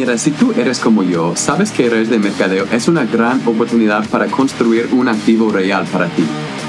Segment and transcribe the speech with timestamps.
[0.00, 4.26] Si tú eres como yo, sabes que redes de mercadeo es una gran oportunidad para
[4.28, 6.24] construir un activo real para ti.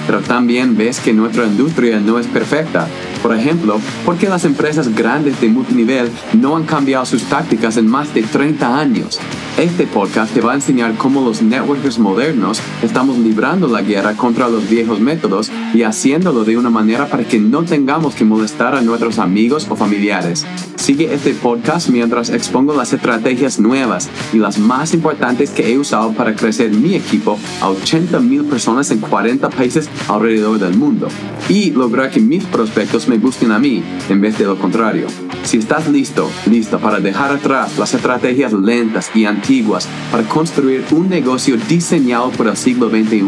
[0.05, 2.89] Pero también ves que nuestra industria no es perfecta.
[3.21, 7.87] Por ejemplo, ¿por qué las empresas grandes de multinivel no han cambiado sus tácticas en
[7.87, 9.19] más de 30 años?
[9.59, 14.49] Este podcast te va a enseñar cómo los networkers modernos estamos librando la guerra contra
[14.49, 18.81] los viejos métodos y haciéndolo de una manera para que no tengamos que molestar a
[18.81, 20.47] nuestros amigos o familiares.
[20.77, 26.13] Sigue este podcast mientras expongo las estrategias nuevas y las más importantes que he usado
[26.13, 31.07] para crecer mi equipo a 80 mil personas en 40 países alrededor del mundo
[31.49, 35.05] y lograr que mis prospectos me gusten a mí en vez de lo contrario.
[35.43, 41.09] Si estás listo, listo para dejar atrás las estrategias lentas y antiguas para construir un
[41.09, 43.21] negocio diseñado por el siglo XXI,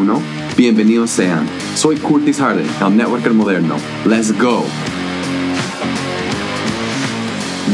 [0.55, 1.45] bienvenidos sean.
[1.75, 3.75] Soy Curtis Harden, el networker moderno.
[4.05, 4.63] Let's go.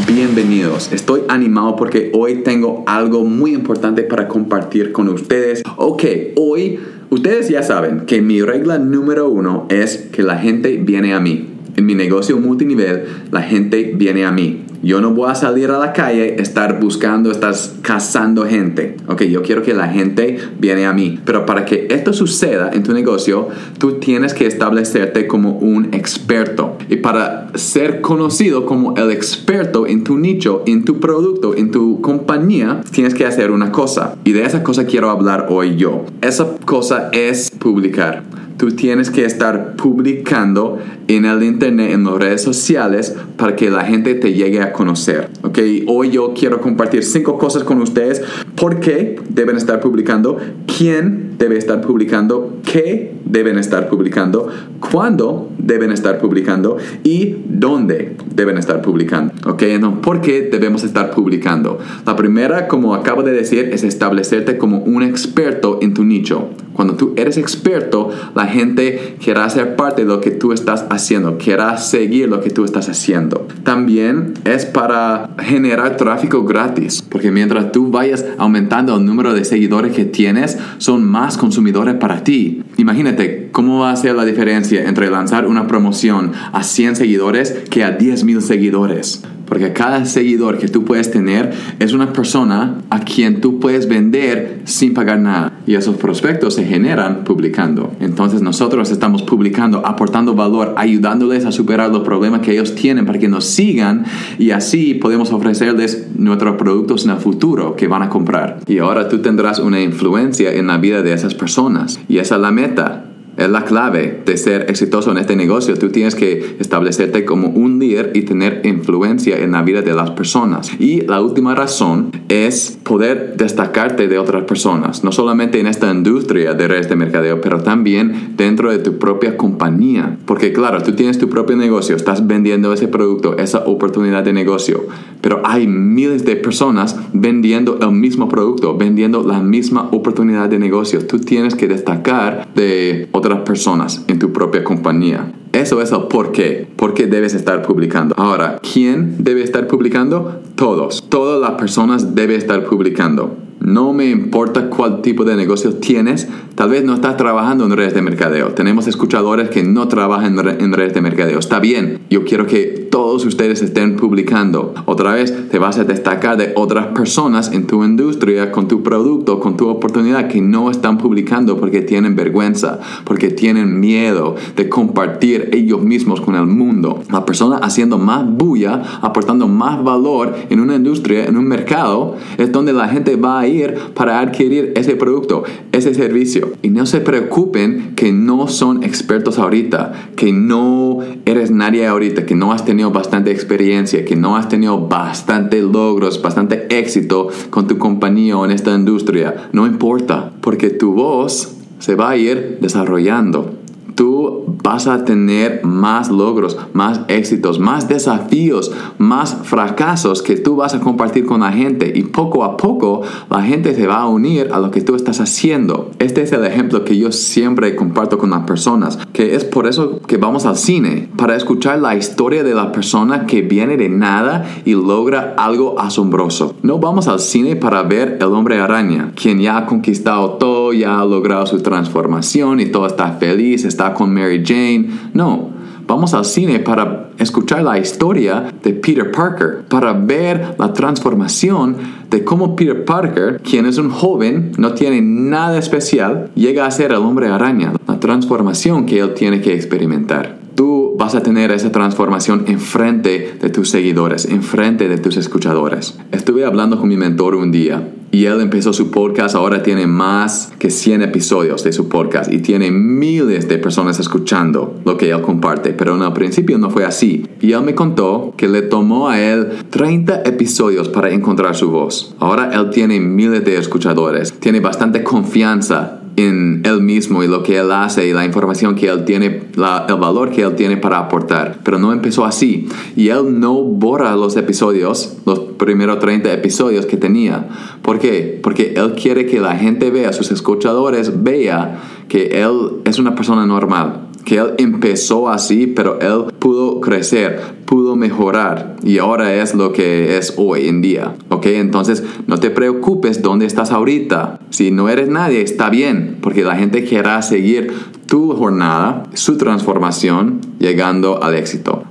[0.08, 5.62] Bienvenidos, estoy animado porque hoy tengo algo muy importante para compartir con ustedes.
[5.78, 6.04] Ok,
[6.38, 6.80] hoy
[7.12, 11.59] ustedes ya saben que mi regla número uno es que la gente viene a mí.
[11.76, 14.66] En mi negocio multinivel, la gente viene a mí.
[14.82, 18.96] Yo no voy a salir a la calle, estar buscando, estar cazando gente.
[19.08, 21.20] Ok, yo quiero que la gente viene a mí.
[21.26, 26.78] Pero para que esto suceda en tu negocio, tú tienes que establecerte como un experto.
[26.88, 32.00] Y para ser conocido como el experto en tu nicho, en tu producto, en tu
[32.00, 34.16] compañía, tienes que hacer una cosa.
[34.24, 36.06] Y de esa cosa quiero hablar hoy yo.
[36.22, 38.24] Esa cosa es publicar
[38.60, 43.86] tú tienes que estar publicando en el internet, en las redes sociales, para que la
[43.86, 45.30] gente te llegue a conocer.
[45.44, 48.22] Ok, hoy yo quiero compartir cinco cosas con ustedes.
[48.58, 50.38] ¿Por qué deben estar publicando?
[50.78, 52.58] ¿Quién debe estar publicando?
[52.70, 54.50] ¿Qué deben estar publicando?
[54.92, 56.78] ¿Cuándo deben estar publicando?
[57.04, 59.34] ¿Y dónde deben estar publicando?
[59.46, 61.80] Ok, entonces, ¿por qué debemos estar publicando?
[62.06, 66.50] La primera, como acabo de decir, es establecerte como un experto en tu nicho.
[66.74, 71.38] Cuando tú eres experto, la gente quiera ser parte de lo que tú estás haciendo,
[71.38, 73.48] quiera seguir lo que tú estás haciendo.
[73.64, 79.94] También es para generar tráfico gratis, porque mientras tú vayas aumentando el número de seguidores
[79.94, 82.64] que tienes, son más consumidores para ti.
[82.80, 87.84] Imagínate cómo va a ser la diferencia entre lanzar una promoción a 100 seguidores que
[87.84, 89.22] a 10.000 seguidores.
[89.50, 94.62] Porque cada seguidor que tú puedes tener es una persona a quien tú puedes vender
[94.66, 95.60] sin pagar nada.
[95.66, 97.92] Y esos prospectos se generan publicando.
[98.00, 103.20] Entonces nosotros estamos publicando, aportando valor, ayudándoles a superar los problemas que ellos tienen para
[103.20, 104.06] que nos sigan
[104.38, 108.60] y así podemos ofrecerles nuestros productos en el futuro que van a comprar.
[108.68, 112.00] Y ahora tú tendrás una influencia en la vida de esas personas.
[112.08, 113.09] Y esa es la meta
[113.40, 115.78] es la clave de ser exitoso en este negocio.
[115.78, 120.12] Tú tienes que establecerte como un líder y tener influencia en la vida de las
[120.12, 120.72] personas.
[120.80, 126.54] Y la última razón es poder destacarte de otras personas, no solamente en esta industria
[126.54, 130.18] de redes de mercadeo, pero también dentro de tu propia compañía.
[130.26, 134.88] Porque claro, tú tienes tu propio negocio, estás vendiendo ese producto, esa oportunidad de negocio,
[135.22, 141.06] pero hay miles de personas vendiendo el mismo producto, vendiendo la misma oportunidad de negocio.
[141.06, 145.34] Tú tienes que destacar de otras personas en tu propia compañía.
[145.52, 146.68] Eso es el por qué.
[146.76, 148.16] ¿Por qué debes estar publicando?
[148.18, 150.42] Ahora, ¿quién debe estar publicando?
[150.56, 151.04] Todos.
[151.10, 153.49] Todas las personas deben estar publicando.
[153.70, 157.94] No me importa cuál tipo de negocio tienes, tal vez no estás trabajando en redes
[157.94, 158.56] de mercadeo.
[158.56, 161.38] Tenemos escuchadores que no trabajan en redes de mercadeo.
[161.38, 164.74] Está bien, yo quiero que todos ustedes estén publicando.
[164.88, 169.40] Otra vez, te vas a destacar de otras personas en tu industria, con tu producto,
[169.40, 175.50] con tu oportunidad que no están publicando porque tienen vergüenza, porque tienen miedo de compartir
[175.54, 177.04] ellos mismos con el mundo.
[177.12, 182.52] La persona haciendo más bulla, aportando más valor en una industria, en un mercado, es
[182.52, 183.59] donde la gente va a ir
[183.94, 186.54] para adquirir ese producto, ese servicio.
[186.62, 192.36] Y no se preocupen que no son expertos ahorita, que no eres nadie ahorita, que
[192.36, 197.78] no has tenido bastante experiencia, que no has tenido bastante logros, bastante éxito con tu
[197.78, 199.50] compañía o en esta industria.
[199.52, 203.59] No importa, porque tu voz se va a ir desarrollando
[204.00, 210.74] tú vas a tener más logros, más éxitos, más desafíos, más fracasos que tú vas
[210.74, 214.52] a compartir con la gente y poco a poco la gente se va a unir
[214.54, 215.92] a lo que tú estás haciendo.
[216.00, 220.00] Este es el ejemplo que yo siempre comparto con las personas, que es por eso
[220.08, 224.46] que vamos al cine, para escuchar la historia de la persona que viene de nada
[224.64, 226.56] y logra algo asombroso.
[226.64, 231.02] No vamos al cine para ver el hombre araña, quien ya ha conquistado todo, ya
[231.02, 234.90] ha logrado su transformación y todo está feliz, está con Mary Jane.
[235.14, 235.50] No,
[235.88, 241.76] vamos al cine para escuchar la historia de Peter Parker, para ver la transformación
[242.10, 246.92] de cómo Peter Parker, quien es un joven, no tiene nada especial, llega a ser
[246.92, 251.72] el hombre araña, la transformación que él tiene que experimentar tú vas a tener esa
[251.72, 255.98] transformación enfrente de tus seguidores, enfrente de tus escuchadores.
[256.12, 260.52] Estuve hablando con mi mentor un día y él empezó su podcast, ahora tiene más
[260.60, 265.22] que 100 episodios de su podcast y tiene miles de personas escuchando lo que él
[265.22, 267.26] comparte, pero en el principio no fue así.
[267.42, 272.16] Y él me contó que le tomó a él 30 episodios para encontrar su voz.
[272.20, 277.58] Ahora él tiene miles de escuchadores, tiene bastante confianza en él mismo y lo que
[277.58, 281.60] él hace y la información que él tiene, el valor que él tiene para aportar.
[281.64, 282.68] Pero no empezó así.
[282.96, 287.48] Y él no borra los episodios, los primeros 30 episodios que tenía.
[287.82, 288.40] ¿Por qué?
[288.42, 293.46] Porque él quiere que la gente vea, sus escuchadores vea que él es una persona
[293.46, 299.74] normal que él empezó así, pero él pudo crecer, pudo mejorar y ahora es lo
[299.74, 301.16] que es hoy en día.
[301.30, 301.48] ¿Ok?
[301.48, 304.40] Entonces no te preocupes dónde estás ahorita.
[304.50, 307.74] Si no eres nadie, está bien, porque la gente querrá seguir
[308.08, 311.84] tu jornada, su transformación, llegando al éxito.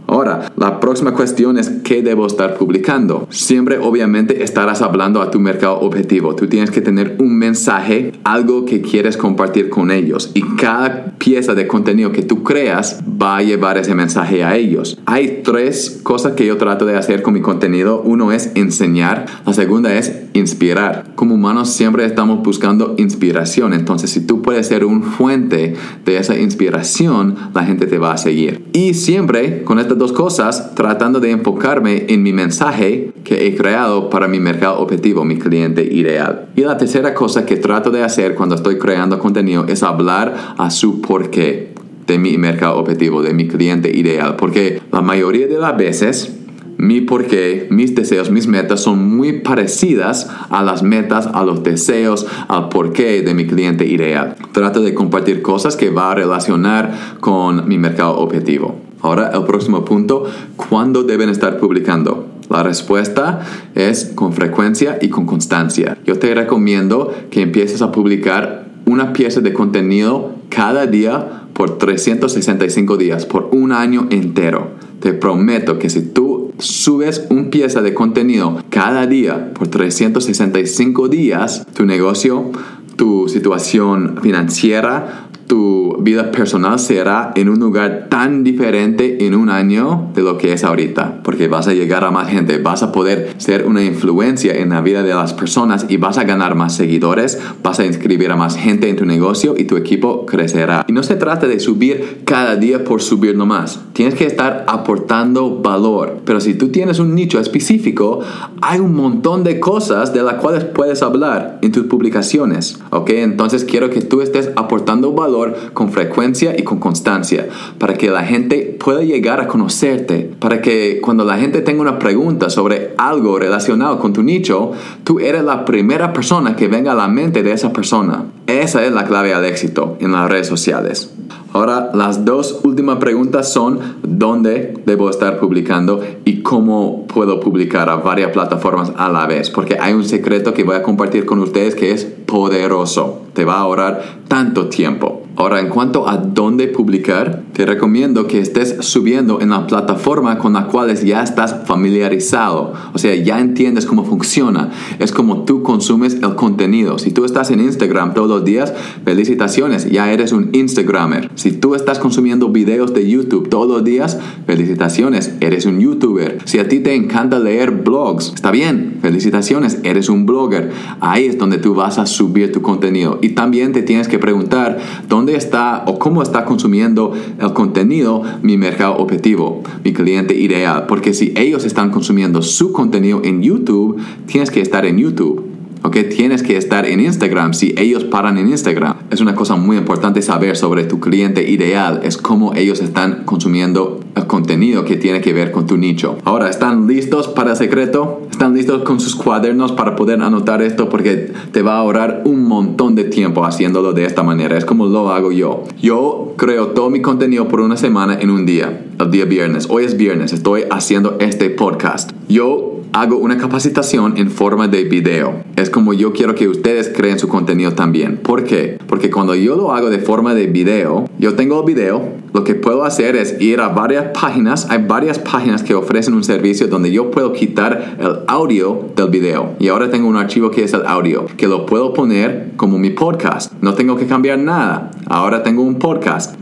[0.56, 3.26] La próxima cuestión es qué debo estar publicando.
[3.30, 6.34] Siempre obviamente estarás hablando a tu mercado objetivo.
[6.34, 10.30] Tú tienes que tener un mensaje, algo que quieres compartir con ellos.
[10.34, 14.98] Y cada pieza de contenido que tú creas va a llevar ese mensaje a ellos.
[15.06, 18.02] Hay tres cosas que yo trato de hacer con mi contenido.
[18.04, 19.26] Uno es enseñar.
[19.46, 21.12] La segunda es inspirar.
[21.14, 23.74] Como humanos siempre estamos buscando inspiración.
[23.74, 25.74] Entonces, si tú puedes ser un fuente
[26.04, 28.64] de esa inspiración, la gente te va a seguir.
[28.72, 34.10] Y siempre con esta dos cosas tratando de enfocarme en mi mensaje que he creado
[34.10, 36.48] para mi mercado objetivo, mi cliente ideal.
[36.56, 40.70] Y la tercera cosa que trato de hacer cuando estoy creando contenido es hablar a
[40.70, 41.72] su porqué
[42.06, 44.36] de mi mercado objetivo, de mi cliente ideal.
[44.36, 46.37] Porque la mayoría de las veces
[46.78, 52.26] mi porqué, mis deseos, mis metas son muy parecidas a las metas, a los deseos,
[52.46, 54.36] al porqué de mi cliente ideal.
[54.52, 58.76] Trato de compartir cosas que va a relacionar con mi mercado objetivo.
[59.00, 60.24] Ahora, el próximo punto,
[60.56, 62.26] ¿cuándo deben estar publicando?
[62.48, 63.40] La respuesta
[63.74, 65.98] es con frecuencia y con constancia.
[66.06, 72.96] Yo te recomiendo que empieces a publicar una pieza de contenido cada día por 365
[72.96, 74.70] días, por un año entero.
[75.00, 81.66] Te prometo que si tú subes un pieza de contenido cada día por 365 días,
[81.74, 82.50] tu negocio,
[82.96, 90.10] tu situación financiera, tu vida personal será en un lugar tan diferente en un año
[90.14, 93.34] de lo que es ahorita, porque vas a llegar a más gente, vas a poder
[93.38, 97.40] ser una influencia en la vida de las personas y vas a ganar más seguidores,
[97.62, 100.84] vas a inscribir a más gente en tu negocio y tu equipo crecerá.
[100.86, 105.60] Y no se trata de subir cada día por subir nomás, tienes que estar aportando
[105.60, 108.20] valor, pero si tú tienes un nicho específico,
[108.60, 113.10] hay un montón de cosas de las cuales puedes hablar en tus publicaciones, ¿ok?
[113.10, 115.37] Entonces quiero que tú estés aportando valor
[115.72, 117.48] con frecuencia y con constancia,
[117.78, 121.98] para que la gente pueda llegar a conocerte, para que cuando la gente tenga una
[121.98, 124.72] pregunta sobre algo relacionado con tu nicho,
[125.04, 128.26] tú eres la primera persona que venga a la mente de esa persona.
[128.46, 131.12] Esa es la clave al éxito en las redes sociales.
[131.52, 137.96] Ahora, las dos últimas preguntas son dónde debo estar publicando y cómo puedo publicar a
[137.96, 141.74] varias plataformas a la vez, porque hay un secreto que voy a compartir con ustedes
[141.74, 143.22] que es poderoso.
[143.32, 145.22] Te va a ahorrar tanto tiempo.
[145.38, 150.54] Ahora, en cuanto a dónde publicar, te recomiendo que estés subiendo en la plataforma con
[150.54, 152.72] la cual ya estás familiarizado.
[152.92, 154.72] O sea, ya entiendes cómo funciona.
[154.98, 156.98] Es como tú consumes el contenido.
[156.98, 161.30] Si tú estás en Instagram todos los días, felicitaciones, ya eres un Instagramer.
[161.36, 166.38] Si tú estás consumiendo videos de YouTube todos los días, felicitaciones, eres un YouTuber.
[166.46, 170.72] Si a ti te encanta leer blogs, está bien, felicitaciones, eres un blogger.
[170.98, 173.20] Ahí es donde tú vas a subir tu contenido.
[173.22, 174.78] Y también te tienes que preguntar
[175.08, 180.86] dónde está o cómo está consumiendo el contenido mi mercado objetivo, mi cliente ideal.
[180.86, 185.44] Porque si ellos están consumiendo su contenido en YouTube, tienes que estar en YouTube.
[185.82, 185.96] ¿ok?
[186.14, 188.96] Tienes que estar en Instagram si ellos paran en Instagram.
[189.10, 194.00] Es una cosa muy importante saber sobre tu cliente ideal, es cómo ellos están consumiendo
[194.28, 196.18] contenido que tiene que ver con tu nicho.
[196.24, 198.22] Ahora, ¿están listos para el secreto?
[198.30, 200.88] ¿Están listos con sus cuadernos para poder anotar esto?
[200.88, 204.56] Porque te va a ahorrar un montón de tiempo haciéndolo de esta manera.
[204.56, 205.64] Es como lo hago yo.
[205.82, 209.66] Yo creo todo mi contenido por una semana en un día, el día viernes.
[209.68, 212.12] Hoy es viernes, estoy haciendo este podcast.
[212.28, 215.42] Yo hago una capacitación en forma de video.
[215.56, 218.16] Es como yo quiero que ustedes creen su contenido también.
[218.18, 218.78] ¿Por qué?
[218.86, 222.54] Porque cuando yo lo hago de forma de video, yo tengo el video, lo que
[222.54, 224.68] puedo hacer es ir a varias páginas.
[224.70, 229.54] Hay varias páginas que ofrecen un servicio donde yo puedo quitar el audio del video.
[229.58, 232.90] Y ahora tengo un archivo que es el audio, que lo puedo poner como mi
[232.90, 233.52] podcast.
[233.60, 234.90] No tengo que cambiar nada.
[235.06, 236.36] Ahora tengo un podcast.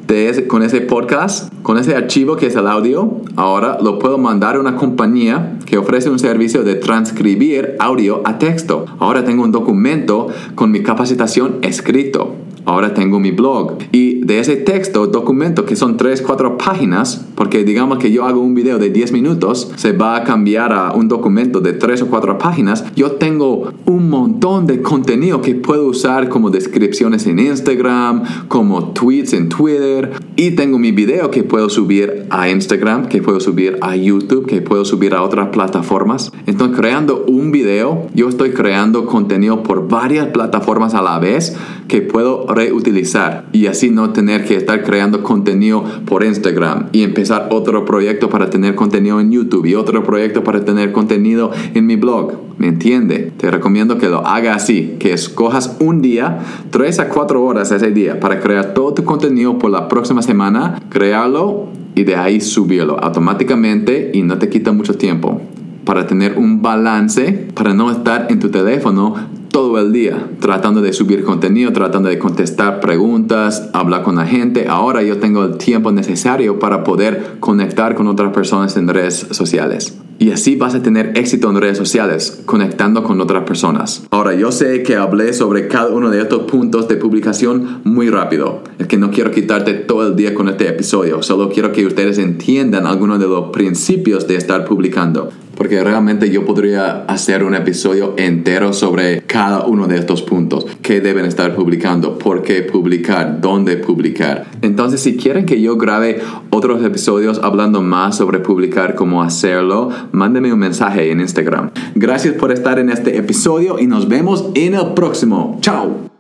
[0.49, 4.61] con ese podcast, con ese archivo que es el audio, ahora lo puedo mandar a
[4.61, 8.87] una compañía que ofrece un servicio de transcribir audio a texto.
[8.99, 12.35] Ahora tengo un documento con mi capacitación escrito.
[12.64, 13.75] Ahora tengo mi blog.
[13.92, 18.40] Y de ese texto, documento, que son 3, 4 páginas, porque digamos que yo hago
[18.40, 22.06] un video de 10 minutos, se va a cambiar a un documento de 3 o
[22.09, 28.49] 4 páginas, yo tengo un montón de contenido que puedo usar como descripciones en Instagram,
[28.49, 33.40] como tweets en Twitter, y tengo mi video que puedo subir a Instagram, que puedo
[33.40, 36.31] subir a YouTube, que puedo subir a otras plataformas.
[36.47, 41.57] Entonces, creando un video, yo estoy creando contenido por varias plataformas a la vez
[41.88, 47.49] que puedo reutilizar y así no tener que estar creando contenido por Instagram y empezar
[47.50, 51.97] otro proyecto para tener contenido en YouTube y otro proyecto para tener contenido en mi
[51.97, 52.35] blog.
[52.59, 53.33] ¿Me entiende?
[53.37, 56.38] Te recomiendo que lo haga así, que escojas un día,
[56.71, 60.81] 3 a 4 horas ese día para crear todo tu contenido por la próxima semana,
[60.88, 65.40] crearlo y de ahí subirlo automáticamente y no te quita mucho tiempo
[65.85, 69.14] para tener un balance, para no estar en tu teléfono
[69.56, 74.68] todo el día tratando de subir contenido, tratando de contestar preguntas, hablar con la gente.
[74.68, 79.96] Ahora yo tengo el tiempo necesario para poder conectar con otras personas en redes sociales.
[80.18, 84.06] Y así vas a tener éxito en redes sociales, conectando con otras personas.
[84.11, 88.62] Ahora, yo sé que hablé sobre cada uno de estos puntos de publicación muy rápido.
[88.78, 91.23] Es que no quiero quitarte todo el día con este episodio.
[91.23, 96.44] Solo quiero que ustedes entiendan algunos de los principios de estar publicando porque realmente yo
[96.44, 100.66] podría hacer un episodio entero sobre cada uno de estos puntos.
[100.82, 102.18] ¿Qué deben estar publicando?
[102.18, 103.40] ¿Por qué publicar?
[103.40, 104.46] ¿Dónde publicar?
[104.61, 106.20] Entonces, si quieren que yo grabe
[106.50, 111.70] otros episodios hablando más sobre publicar, cómo hacerlo, mándenme un mensaje en Instagram.
[111.94, 115.58] Gracias por estar en este episodio y nos vemos en el próximo.
[115.60, 116.15] ¡Chao!